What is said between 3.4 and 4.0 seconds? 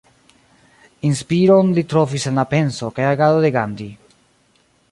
de Gandhi.